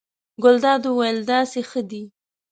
ګلداد 0.43 0.83
وویل: 0.87 1.17
داسې 1.31 1.59
ښه 1.69 1.81
دی. 1.89 2.03